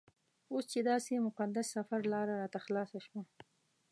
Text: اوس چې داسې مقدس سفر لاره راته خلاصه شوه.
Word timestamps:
اوس 0.51 0.65
چې 0.71 0.79
داسې 0.89 1.13
مقدس 1.27 1.67
سفر 1.75 1.99
لاره 2.13 2.33
راته 2.41 2.59
خلاصه 2.65 2.99
شوه. 3.05 3.21